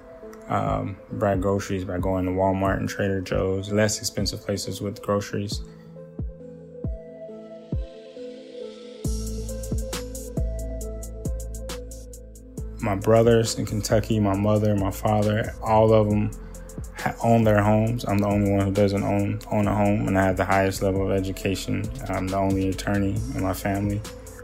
[0.48, 5.62] um, buy groceries by going to Walmart and Trader Joe's, less expensive places with groceries.
[12.80, 16.30] My brothers in Kentucky, my mother, my father, all of them
[17.22, 18.04] own their homes.
[18.06, 20.82] I'm the only one who doesn't own own a home, and I have the highest
[20.82, 21.84] level of education.
[22.08, 24.00] I'm the only attorney in my family,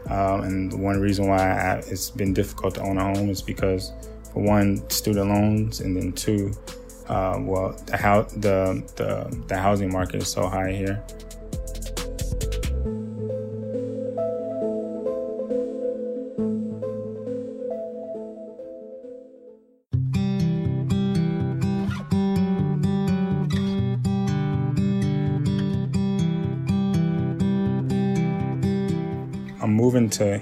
[0.09, 3.91] um, and one reason why I, it's been difficult to own a home is because,
[4.33, 6.51] for one, student loans, and then two,
[7.07, 11.03] uh, well, the, ho- the the the housing market is so high here.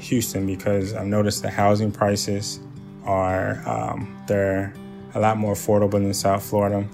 [0.03, 2.59] Houston because I've noticed the housing prices
[3.05, 4.73] are um, they're
[5.15, 6.87] a lot more affordable than South Florida.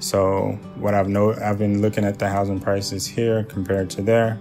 [0.00, 4.38] So what I've know I've been looking at the housing prices here compared to there.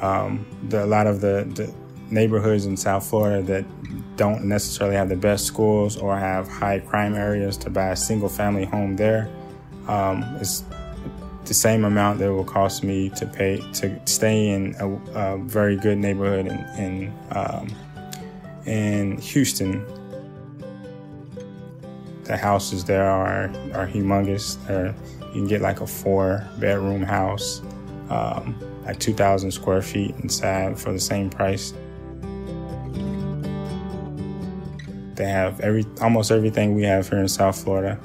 [0.00, 1.72] Um, the, a lot of the, the
[2.10, 7.14] neighborhoods in South Florida that don't necessarily have the best schools or have high crime
[7.14, 9.30] areas to buy a single family home there
[9.88, 10.22] um,
[11.44, 15.38] the same amount that it will cost me to pay to stay in a, a
[15.38, 17.74] very good neighborhood in in, um,
[18.66, 19.84] in Houston.
[22.24, 24.64] The houses there are are humongous.
[24.66, 24.94] They're,
[25.28, 27.62] you can get like a four bedroom house,
[28.08, 31.72] um, like two thousand square feet inside for the same price.
[35.14, 37.98] They have every almost everything we have here in South Florida.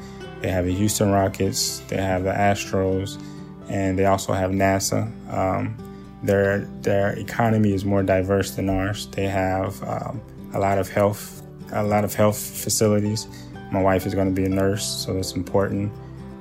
[0.45, 3.19] They have the Houston Rockets, they have the Astros,
[3.67, 5.09] and they also have NASA.
[5.33, 5.75] Um,
[6.21, 9.07] their their economy is more diverse than ours.
[9.07, 10.21] They have um,
[10.53, 13.27] a lot of health a lot of health facilities.
[13.71, 15.91] My wife is going to be a nurse, so that's important.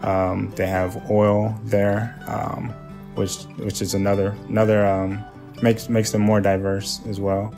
[0.03, 2.75] Um, they have oil there, um,
[3.14, 5.25] which which is another another um,
[5.62, 7.55] makes makes them more diverse as well.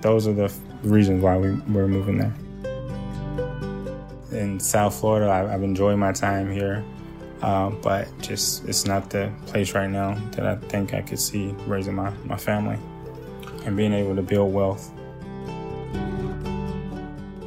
[0.00, 0.50] Those are the
[0.82, 2.32] reasons why we, we're moving there
[4.34, 5.30] in South Florida.
[5.30, 6.84] I, have enjoyed my time here,
[7.42, 11.54] uh, but just it's not the place right now that I think I could see
[11.66, 12.78] raising my, my family
[13.64, 14.90] and being able to build wealth.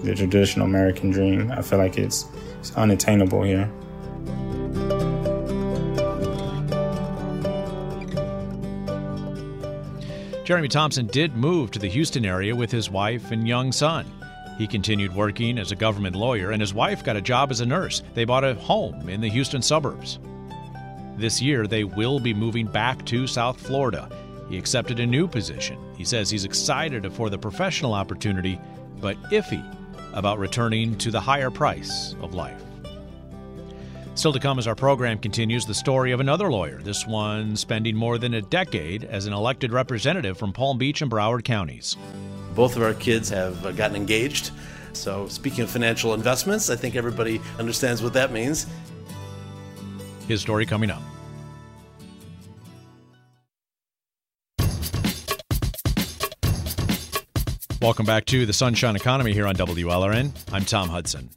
[0.04, 2.26] The traditional American dream, I feel like it's,
[2.60, 3.70] it's unattainable here.
[10.48, 14.06] Jeremy Thompson did move to the Houston area with his wife and young son.
[14.58, 17.66] He continued working as a government lawyer, and his wife got a job as a
[17.66, 18.02] nurse.
[18.16, 20.20] They bought a home in the Houston suburbs.
[21.18, 24.10] This year, they will be moving back to South Florida.
[24.50, 25.78] He accepted a new position.
[25.96, 28.60] He says he's excited for the professional opportunity,
[29.00, 29.64] but iffy
[30.14, 32.64] about returning to the higher price of life.
[34.16, 37.96] Still to come as our program continues, the story of another lawyer, this one spending
[37.96, 41.96] more than a decade as an elected representative from Palm Beach and Broward counties.
[42.58, 44.50] Both of our kids have uh, gotten engaged.
[44.94, 48.66] So, speaking of financial investments, I think everybody understands what that means.
[50.28, 51.04] His story coming up.
[57.80, 60.32] Welcome back to the Sunshine Economy here on WLRN.
[60.52, 61.30] I'm Tom Hudson.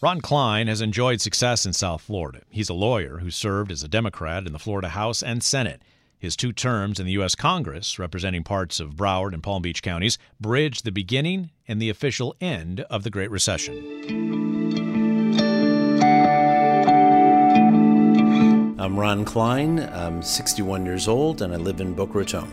[0.00, 2.40] Ron Klein has enjoyed success in South Florida.
[2.48, 5.82] He's a lawyer who served as a Democrat in the Florida House and Senate.
[6.22, 7.34] His two terms in the U.S.
[7.34, 12.36] Congress, representing parts of Broward and Palm Beach counties, bridged the beginning and the official
[12.40, 13.74] end of the Great Recession.
[18.78, 19.80] I'm Ron Klein.
[19.80, 22.48] I'm 61 years old and I live in Boca Raton.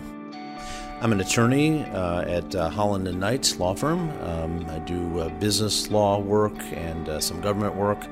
[1.00, 4.10] I'm an attorney uh, at uh, Holland and Knight law firm.
[4.24, 8.04] Um, I do uh, business law work and uh, some government work.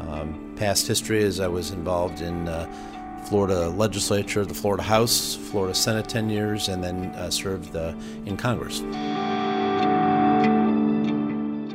[0.00, 2.66] Um, past history is I was involved in uh,
[3.24, 7.94] Florida legislature, the Florida House, Florida Senate 10 years, and then uh, served uh,
[8.26, 8.80] in Congress.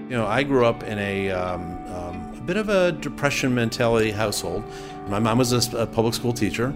[0.10, 4.12] You know, I grew up in a, um, um, a bit of a depression mentality
[4.12, 4.64] household.
[5.08, 6.74] My mom was a, a public school teacher.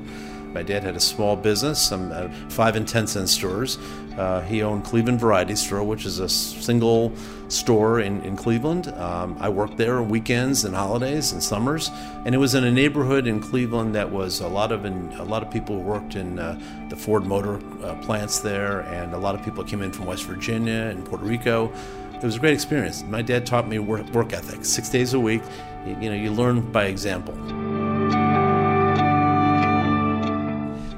[0.54, 3.80] My dad had a small business, some uh, five and ten cent stores.
[4.18, 7.12] Uh, he owned Cleveland Variety Store, which is a single
[7.48, 8.88] store in, in Cleveland.
[8.90, 11.90] Um, I worked there on weekends and holidays and summers,
[12.26, 15.24] and it was in a neighborhood in Cleveland that was a lot of in, a
[15.24, 16.60] lot of people worked in uh,
[16.90, 20.24] the Ford Motor uh, plants there, and a lot of people came in from West
[20.26, 21.72] Virginia and Puerto Rico.
[22.14, 23.04] It was a great experience.
[23.04, 25.42] My dad taught me work, work ethic, six days a week.
[25.86, 27.34] You, you know, you learn by example.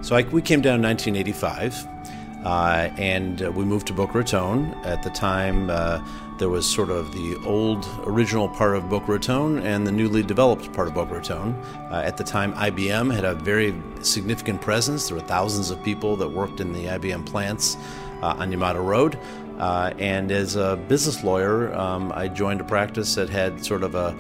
[0.04, 1.95] So I, we came down in 1985.
[2.46, 4.72] Uh, and uh, we moved to Boca Raton.
[4.84, 6.06] At the time, uh,
[6.38, 10.72] there was sort of the old original part of Boca Raton and the newly developed
[10.72, 11.54] part of Boca Raton.
[11.90, 15.08] Uh, at the time, IBM had a very significant presence.
[15.08, 17.78] There were thousands of people that worked in the IBM plants
[18.22, 19.18] uh, on Yamato Road.
[19.58, 23.96] Uh, and as a business lawyer, um, I joined a practice that had sort of
[23.96, 24.16] a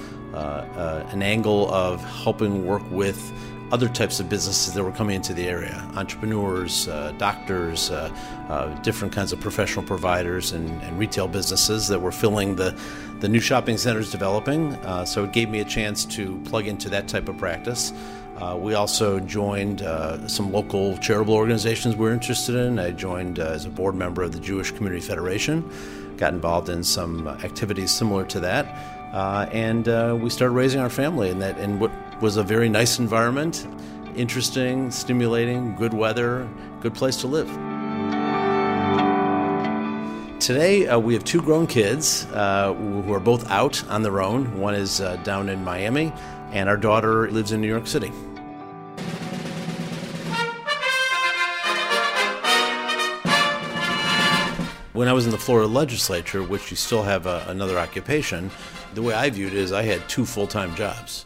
[1.11, 3.31] an angle of helping work with
[3.71, 8.09] other types of businesses that were coming into the area entrepreneurs, uh, doctors, uh,
[8.49, 12.77] uh, different kinds of professional providers, and, and, retail businesses that were filling the,
[13.19, 14.73] the new shopping centers developing.
[14.75, 17.91] Uh, so it gave me a chance to plug into that type of practice.
[18.37, 22.77] Uh, we also joined uh, some local charitable organizations we are interested in.
[22.77, 25.69] I joined as a board member of the Jewish Community Federation,
[26.17, 28.94] got involved in some activities similar to that.
[29.15, 31.89] Uh, and uh, we started raising our family in that in what
[32.21, 33.65] was a very nice environment,
[34.17, 36.45] interesting, stimulating, good weather,
[36.81, 37.47] good place to live.
[40.41, 44.59] Today, uh, we have two grown kids uh, who are both out on their own.
[44.59, 46.11] One is uh, down in Miami,
[46.51, 48.09] and our daughter lives in New York City.
[54.91, 58.51] When I was in the Florida legislature, which you still have a, another occupation,
[58.95, 61.25] the way I viewed it is I had two full time jobs.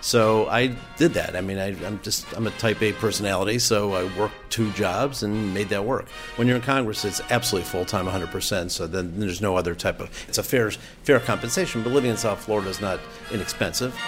[0.00, 0.68] So I
[0.98, 1.34] did that.
[1.34, 5.24] I mean, I, am just I'm a Type A personality, so I worked two jobs
[5.24, 6.08] and made that work.
[6.36, 8.70] When you're in Congress, it's absolutely full time, 100 percent.
[8.70, 11.82] So then there's no other type of it's a fair fair compensation.
[11.82, 13.00] But living in South Florida is not
[13.32, 13.98] inexpensive.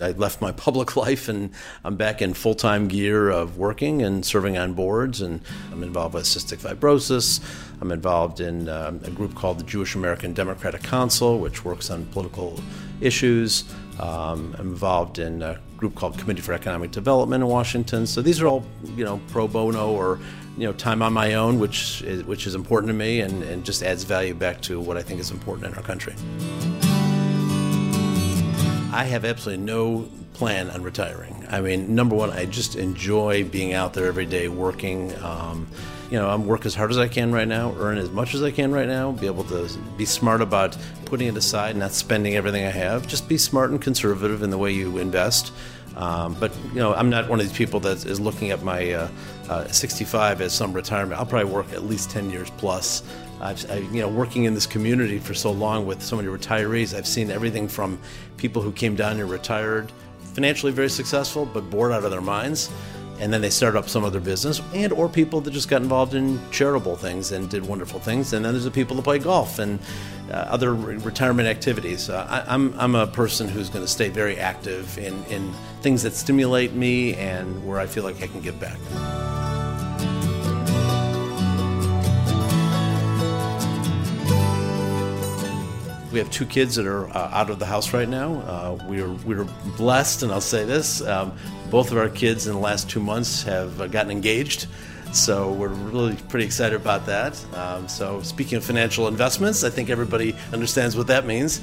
[0.00, 1.50] I left my public life and
[1.84, 5.20] I'm back in full time gear of working and serving on boards.
[5.20, 5.40] And
[5.72, 7.40] I'm involved with cystic fibrosis.
[7.80, 12.06] I'm involved in um, a group called the Jewish American Democratic Council, which works on
[12.06, 12.60] political
[13.00, 13.64] issues.
[13.98, 18.06] Um, I'm involved in a group called Committee for Economic Development in Washington.
[18.06, 18.64] So these are all,
[18.96, 20.20] you know, pro bono or
[20.56, 23.64] you know time on my own, which is, which is important to me and, and
[23.64, 26.14] just adds value back to what I think is important in our country.
[28.92, 31.46] I have absolutely no plan on retiring.
[31.48, 35.14] I mean, number one, I just enjoy being out there every day working.
[35.22, 35.68] Um,
[36.10, 38.42] you know, I'm work as hard as I can right now, earn as much as
[38.42, 42.34] I can right now, be able to be smart about putting it aside, not spending
[42.34, 43.06] everything I have.
[43.06, 45.52] Just be smart and conservative in the way you invest.
[45.96, 48.92] Um, but you know, I'm not one of these people that is looking at my
[48.92, 49.08] uh,
[49.48, 51.20] uh, 65 as some retirement.
[51.20, 53.02] I'll probably work at least 10 years plus.
[53.40, 56.96] I've, I, you know, working in this community for so long with so many retirees,
[56.96, 57.98] I've seen everything from
[58.36, 59.92] people who came down here retired,
[60.34, 62.70] financially very successful, but bored out of their minds,
[63.18, 66.14] and then they started up some other business, and or people that just got involved
[66.14, 69.58] in charitable things and did wonderful things, and then there's the people that play golf
[69.58, 69.78] and
[70.30, 72.08] uh, other re- retirement activities.
[72.08, 76.02] Uh, I, I'm I'm a person who's going to stay very active in in things
[76.02, 78.78] that stimulate me and where I feel like I can give back.
[86.12, 88.34] We have two kids that are uh, out of the house right now.
[88.40, 89.46] Uh, we are we are
[89.76, 91.32] blessed, and I'll say this: um,
[91.70, 94.66] both of our kids in the last two months have uh, gotten engaged.
[95.12, 97.38] So we're really pretty excited about that.
[97.54, 101.60] Um, so speaking of financial investments, I think everybody understands what that means.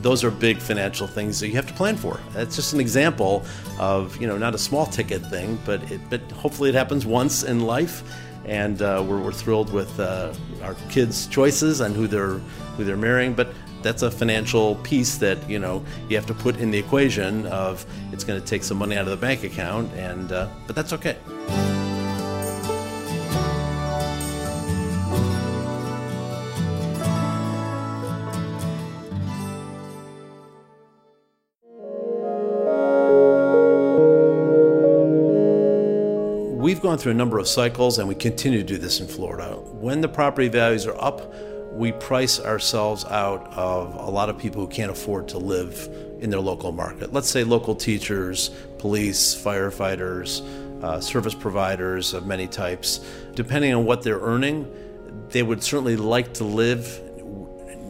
[0.00, 2.18] Those are big financial things that you have to plan for.
[2.32, 3.44] That's just an example
[3.78, 7.44] of you know not a small ticket thing, but it, but hopefully it happens once
[7.44, 8.02] in life
[8.46, 10.32] and uh, we're, we're, thrilled with uh,
[10.62, 12.38] our kids' choices and who they're
[12.76, 13.34] who they're marrying.
[13.34, 13.48] But
[13.86, 17.86] that's a financial piece that you know you have to put in the equation of
[18.12, 20.92] it's going to take some money out of the bank account, and uh, but that's
[20.92, 21.16] okay.
[36.58, 39.54] We've gone through a number of cycles and we continue to do this in Florida.
[39.54, 41.32] When the property values are up,
[41.76, 45.88] we price ourselves out of a lot of people who can't afford to live
[46.20, 47.12] in their local market.
[47.12, 50.40] Let's say local teachers, police, firefighters,
[50.82, 53.00] uh, service providers of many types.
[53.34, 54.66] Depending on what they're earning,
[55.28, 57.02] they would certainly like to live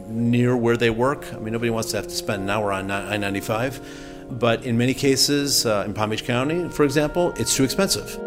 [0.09, 1.33] near where they work.
[1.33, 4.05] I mean, nobody wants to have to spend an hour on I 95.
[4.31, 8.26] But in many cases, uh, in Palm Beach County, for example, it's too expensive.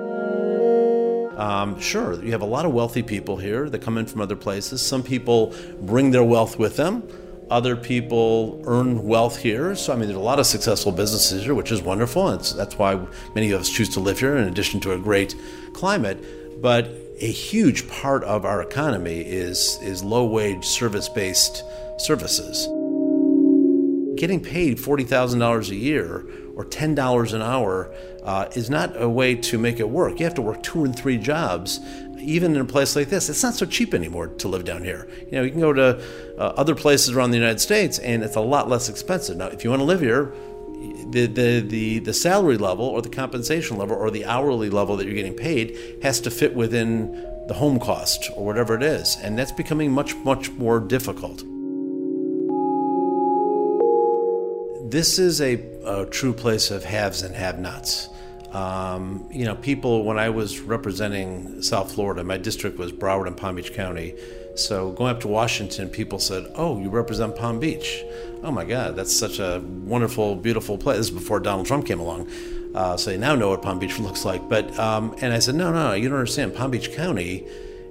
[1.41, 4.36] Um, sure, you have a lot of wealthy people here that come in from other
[4.36, 4.82] places.
[4.82, 7.03] Some people bring their wealth with them.
[7.51, 9.74] Other people earn wealth here.
[9.74, 12.28] So, I mean, there's a lot of successful businesses here, which is wonderful.
[12.28, 13.01] It's, that's why
[13.34, 15.34] many of us choose to live here, in addition to a great
[15.72, 16.61] climate.
[16.61, 21.64] But a huge part of our economy is, is low wage, service based
[21.97, 22.66] services.
[24.20, 27.91] Getting paid $40,000 a year or $10 an hour
[28.25, 30.18] uh, is not a way to make it work.
[30.18, 31.81] You have to work two and three jobs.
[32.18, 35.09] Even in a place like this, it's not so cheap anymore to live down here.
[35.31, 36.03] You know, you can go to
[36.39, 39.39] uh, other places around the United States, and it's a lot less expensive.
[39.39, 40.35] Now, if you want to live here,
[41.11, 45.07] the, the, the, the salary level or the compensation level or the hourly level that
[45.07, 47.12] you're getting paid has to fit within
[47.49, 49.16] the home cost or whatever it is.
[49.23, 51.43] And that's becoming much, much more difficult.
[54.91, 58.09] This is a, a true place of haves and have nots.
[58.53, 63.37] Um, you know, people, when I was representing South Florida, my district was Broward and
[63.37, 64.14] Palm Beach County.
[64.57, 68.03] So going up to Washington, people said, Oh, you represent Palm Beach.
[68.43, 70.99] Oh my God, that's such a wonderful, beautiful place.
[70.99, 72.28] This is before Donald Trump came along.
[72.74, 74.49] Uh, so they now know what Palm Beach looks like.
[74.49, 76.55] But, um, and I said, No, no, you don't understand.
[76.55, 77.47] Palm Beach County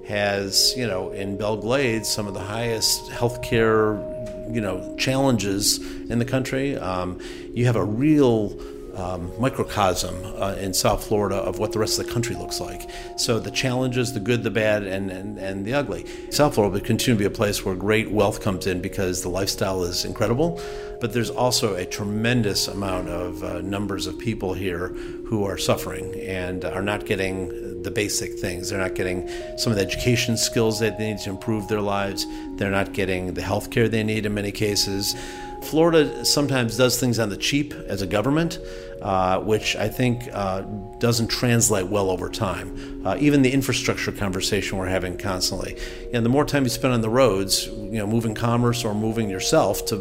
[0.08, 4.20] has, you know, in Belle Glade, some of the highest healthcare
[4.50, 5.78] you know challenges
[6.10, 6.78] in the country.
[6.78, 7.20] Um,
[7.54, 8.60] you have a real
[8.95, 12.89] um, microcosm uh, in South Florida of what the rest of the country looks like.
[13.18, 16.06] So the challenges, the good, the bad, and, and, and the ugly.
[16.32, 19.30] South Florida will continue to be a place where great wealth comes in because the
[19.30, 20.62] lifestyle is incredible.
[21.00, 26.14] But there's also a tremendous amount of uh, numbers of people here who are suffering
[26.20, 28.70] and are not getting the basic things.
[28.70, 32.26] They're not getting some of the education skills that they need to improve their lives.
[32.56, 35.16] They're not getting the health care they need in many cases.
[35.64, 38.60] Florida sometimes does things on the cheap as a government,
[39.01, 40.62] uh, which I think uh,
[40.99, 43.05] doesn't translate well over time.
[43.05, 45.78] Uh, even the infrastructure conversation we're having constantly,
[46.14, 49.30] and the more time you spend on the roads, you know, moving commerce or moving
[49.30, 49.97] yourself to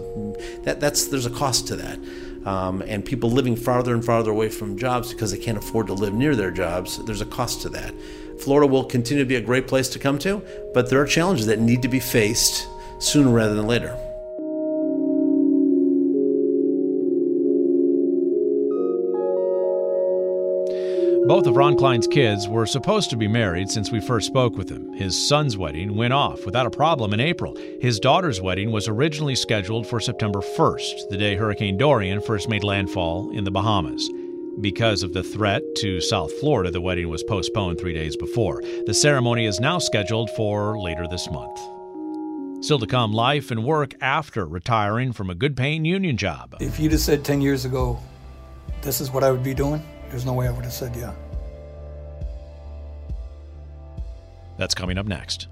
[0.65, 1.99] that, that's there's a cost to that.
[2.47, 5.93] Um, and people living farther and farther away from jobs because they can't afford to
[5.93, 7.93] live near their jobs, there's a cost to that.
[8.41, 10.43] Florida will continue to be a great place to come to,
[10.73, 12.69] but there are challenges that need to be faced
[13.01, 13.97] sooner rather than later.
[21.29, 24.71] Both of Ron Klein's kids were supposed to be married since we first spoke with
[24.71, 24.95] him.
[24.95, 27.55] His son's wedding went off without a problem in April.
[27.83, 32.65] His daughter's wedding was originally scheduled for September 1st, the day Hurricane Dorian first made
[32.65, 34.09] landfall in the Bahamas.
[34.63, 38.63] Because of the threat to South Florida, the wedding was postponed three days before.
[38.87, 41.59] The ceremony is now scheduled for later this month.
[42.65, 46.57] Still to come, life and work after retiring from a good paying union job.
[46.59, 48.01] If you'd have said 10 years ago,
[48.81, 51.15] this is what I would be doing, there's no way I would have said yeah.
[54.57, 55.49] That's coming up next.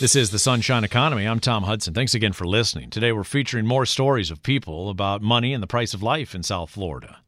[0.00, 1.24] This is the Sunshine Economy.
[1.24, 1.92] I'm Tom Hudson.
[1.92, 2.88] Thanks again for listening.
[2.88, 6.44] Today we're featuring more stories of people about money and the price of life in
[6.44, 7.18] South Florida.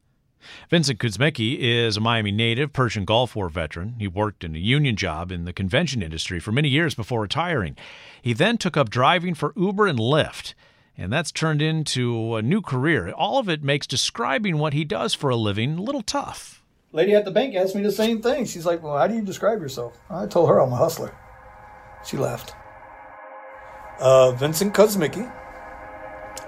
[0.71, 3.95] Vincent Kuzmicki is a Miami native, Persian Gulf War veteran.
[3.99, 7.75] He worked in a union job in the convention industry for many years before retiring.
[8.21, 10.53] He then took up driving for Uber and Lyft,
[10.97, 13.11] and that's turned into a new career.
[13.11, 16.63] All of it makes describing what he does for a living a little tough.
[16.93, 18.45] Lady at the bank asked me the same thing.
[18.45, 19.97] She's like, Well, how do you describe yourself?
[20.09, 21.13] I told her I'm a hustler.
[22.05, 22.55] She laughed.
[23.99, 25.29] Uh, Vincent Kuzmicki,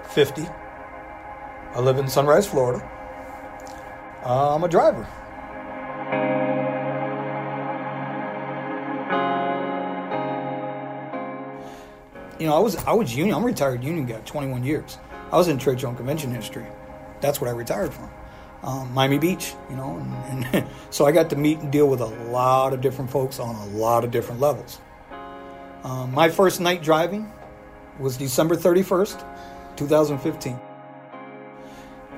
[0.08, 0.46] 50.
[1.74, 2.90] I live in Sunrise, Florida.
[4.24, 5.06] I'm a driver.
[12.38, 13.36] You know, I was I was union.
[13.36, 14.98] I'm a retired union guy, 21 years.
[15.30, 16.66] I was in trade show and convention industry.
[17.20, 18.10] That's what I retired from.
[18.62, 19.98] Um, Miami Beach, you know,
[20.28, 23.38] and, and so I got to meet and deal with a lot of different folks
[23.38, 24.80] on a lot of different levels.
[25.84, 27.30] Um, my first night driving
[27.98, 29.22] was December 31st,
[29.76, 30.58] 2015.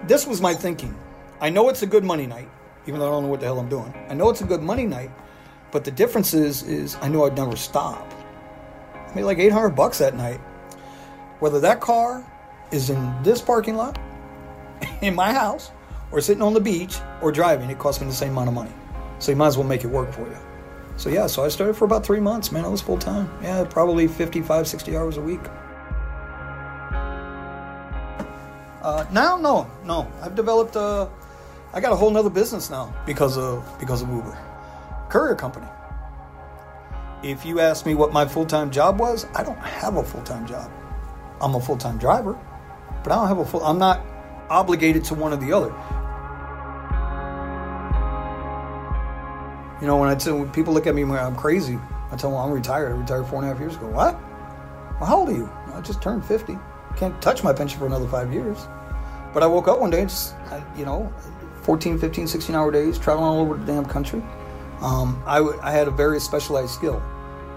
[0.07, 0.97] This was my thinking.
[1.41, 2.49] I know it's a good money night,
[2.87, 3.93] even though I don't know what the hell I'm doing.
[4.09, 5.11] I know it's a good money night,
[5.71, 8.11] but the difference is, is I know I'd never stop.
[8.95, 10.41] I made like 800 bucks that night.
[11.41, 12.25] Whether that car
[12.73, 13.99] is in this parking lot,
[15.03, 15.71] in my house,
[16.11, 18.73] or sitting on the beach, or driving, it cost me the same amount of money.
[19.19, 20.39] So you might as well make it work for you.
[20.97, 22.65] So yeah, so I started for about three months, man.
[22.65, 23.31] I was full time.
[23.43, 25.41] Yeah, probably 55, 60 hours a week.
[28.83, 30.11] Uh, now, no, no.
[30.23, 31.11] I've developed a,
[31.77, 34.35] I got a whole nother business now because of because of Uber,
[35.11, 35.67] courier company.
[37.23, 40.23] If you ask me what my full time job was, I don't have a full
[40.23, 40.73] time job.
[41.39, 42.33] I'm a full time driver,
[43.05, 43.63] but I don't have a full.
[43.63, 44.01] I'm not
[44.49, 45.69] obligated to one or the other.
[49.83, 51.79] You know, when I tell when people look at me when I'm crazy,
[52.11, 52.95] I tell them I'm retired.
[52.95, 53.89] I retired four and a half years ago.
[53.89, 54.15] What?
[54.99, 55.53] Well, how old are you?
[55.75, 56.57] I just turned 50.
[56.97, 58.67] Can't touch my pension for another five years.
[59.35, 60.35] But I woke up one day and just,
[60.79, 61.13] you know,
[61.67, 64.23] 14, 15, 16 hour days, traveling all over the damn country.
[64.81, 67.03] Um, I, w- I had a very specialized skill.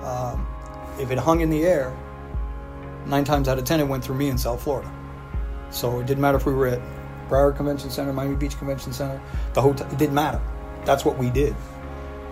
[0.04, 0.48] Um,
[1.00, 1.96] if it hung in the air,
[3.06, 4.92] nine times out of ten it went through me in South Florida.
[5.70, 6.82] So it didn't matter if we were at
[7.30, 9.22] Broward Convention Center, Miami Beach Convention Center,
[9.54, 9.88] the hotel.
[9.92, 10.42] It didn't matter.
[10.86, 11.56] That's what we did.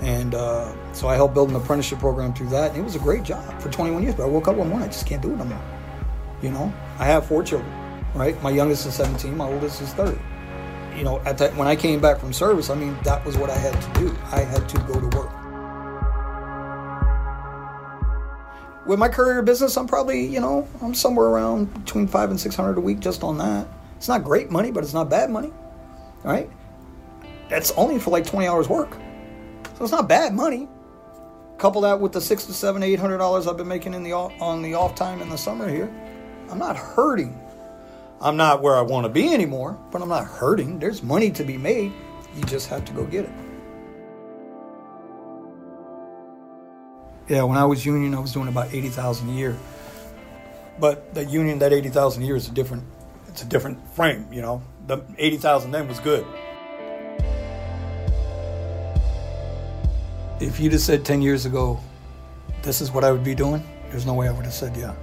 [0.02, 2.72] And uh, so I helped build an apprenticeship program through that.
[2.72, 4.16] And it was a great job for 21 years.
[4.16, 5.62] But I woke up one morning, I just can't do it no more.
[6.42, 7.72] You know, I have four children,
[8.16, 8.42] right?
[8.42, 10.20] My youngest is 17, my oldest is 30.
[10.98, 13.52] You know, at that when I came back from service, I mean, that was what
[13.52, 14.18] I had to do.
[14.32, 15.32] I had to go to work.
[18.88, 22.78] With my career business, I'm probably, you know, I'm somewhere around between five and 600
[22.78, 23.68] a week just on that.
[23.98, 25.52] It's not great money, but it's not bad money,
[26.24, 26.50] right?
[27.48, 28.92] That's only for like 20 hours work.
[29.78, 30.68] So it's not bad money.
[31.60, 34.14] Couple that with the six to seven, eight hundred dollars I've been making in the
[34.14, 35.92] on the off time in the summer here.
[36.50, 37.40] I'm not hurting.
[38.20, 40.80] I'm not where I want to be anymore, but I'm not hurting.
[40.80, 41.92] There's money to be made.
[42.36, 43.32] You just have to go get it.
[47.28, 49.56] Yeah, when I was union, I was doing about eighty thousand a year.
[50.80, 52.84] But the union, that eighty thousand a year is a different.
[53.28, 54.64] It's a different frame, you know.
[54.88, 56.26] The eighty thousand then was good.
[60.40, 61.80] If you'd have said 10 years ago,
[62.62, 64.94] this is what I would be doing, there's no way I would have said yeah.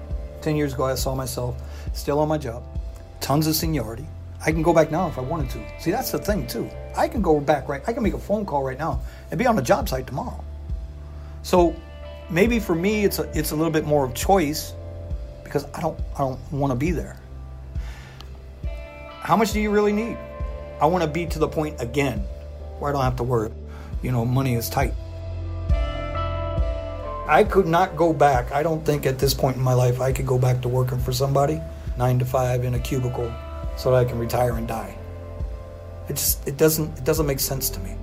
[0.43, 1.61] 10 years ago, I saw myself
[1.93, 2.63] still on my job,
[3.21, 4.07] tons of seniority.
[4.45, 5.81] I can go back now if I wanted to.
[5.81, 6.69] See, that's the thing, too.
[6.97, 9.01] I can go back right, I can make a phone call right now
[9.31, 10.45] and be on the job site tomorrow.
[11.43, 11.75] So
[12.31, 14.75] maybe for me, it's a, it's a little bit more of choice
[15.43, 17.17] because I don't, I don't want to be there.
[19.21, 20.19] How much do you really need?
[20.81, 22.19] I want to be to the point again
[22.79, 23.51] where I don't have to worry.
[24.03, 24.93] You know, money is tight.
[27.27, 28.53] I could not go back.
[28.53, 30.99] I don't think at this point in my life I could go back to working
[30.99, 31.61] for somebody,
[31.97, 33.33] nine to five in a cubicle,
[33.77, 34.97] so that I can retire and die.
[36.09, 37.97] It just it doesn't it doesn't make sense to me.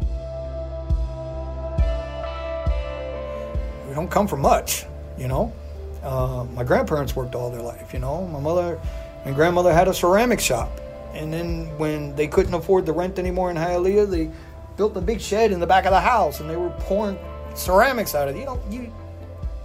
[3.88, 4.86] We don't come from much,
[5.18, 5.54] you know.
[6.02, 8.26] Uh, my grandparents worked all their life, you know.
[8.28, 8.80] My mother
[9.26, 10.80] and grandmother had a ceramic shop,
[11.14, 14.32] and then when they couldn't afford the rent anymore in Hialeah, they
[14.78, 17.20] built a big shed in the back of the house, and they were pouring
[17.54, 18.40] ceramics out of it.
[18.40, 18.94] You know, you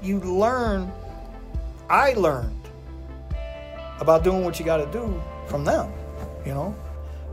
[0.03, 0.93] you learn,
[1.89, 2.56] I learned
[4.01, 5.93] about doing what you got to do from them,
[6.45, 6.75] you know.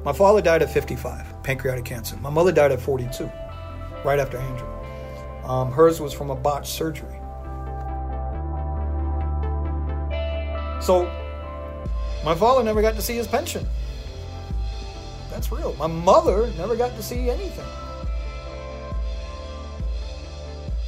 [0.04, 2.18] My father died at 55, pancreatic cancer.
[2.18, 3.30] My mother died at 42,
[4.04, 4.68] right after Andrew.
[5.46, 7.20] Um, hers was from a botched surgery.
[10.82, 11.10] So,
[12.26, 13.66] my father never got to see his pension.
[15.30, 15.74] That's real.
[15.76, 17.66] My mother never got to see anything.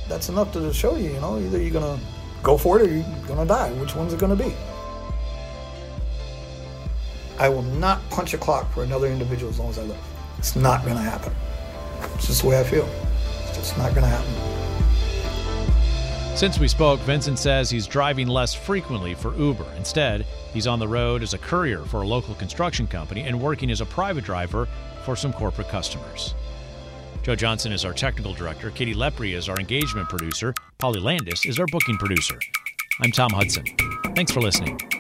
[0.08, 2.06] that's enough to show you, you know, either you're going to
[2.44, 3.72] go for it or you're going to die.
[3.74, 4.54] Which one's it going to be?
[7.38, 10.00] I will not punch a clock for another individual as long as I live.
[10.38, 11.34] It's not going to happen.
[12.16, 12.88] It's just the way I feel.
[13.44, 14.56] It's just not going to happen.
[16.38, 19.66] Since we spoke, Vincent says he's driving less frequently for Uber.
[19.78, 23.72] Instead, he's on the road as a courier for a local construction company and working
[23.72, 24.68] as a private driver
[25.06, 26.36] for some corporate customers.
[27.24, 28.70] Joe Johnson is our technical director.
[28.70, 30.54] Katie Lepri is our engagement producer.
[30.78, 32.38] Polly Landis is our booking producer.
[33.02, 33.66] I'm Tom Hudson.
[34.14, 34.95] Thanks for listening.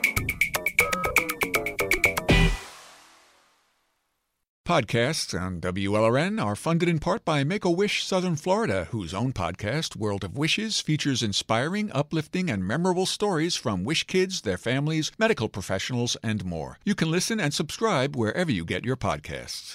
[4.66, 9.32] Podcasts on WLRN are funded in part by Make a Wish Southern Florida, whose own
[9.32, 15.12] podcast, World of Wishes, features inspiring, uplifting, and memorable stories from wish kids, their families,
[15.20, 16.80] medical professionals, and more.
[16.84, 19.64] You can listen and subscribe wherever you get your podcasts.